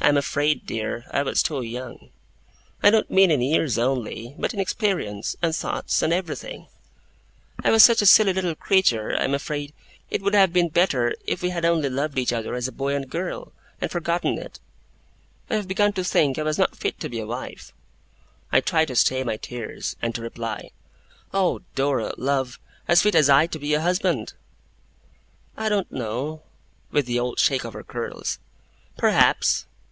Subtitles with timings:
[0.00, 2.10] 'I am afraid, dear, I was too young.
[2.82, 6.66] I don't mean in years only, but in experience, and thoughts, and everything.
[7.62, 9.16] I was such a silly little creature!
[9.18, 9.72] I am afraid
[10.10, 12.94] it would have been better, if we had only loved each other as a boy
[12.94, 14.60] and girl, and forgotten it.
[15.48, 17.72] I have begun to think I was not fit to be a wife.'
[18.52, 20.70] I try to stay my tears, and to reply,
[21.32, 22.58] 'Oh, Dora, love,
[22.88, 24.34] as fit as I to be a husband!'
[25.56, 26.42] 'I don't know,'
[26.90, 28.38] with the old shake of her curls.
[28.98, 29.64] 'Perhaps!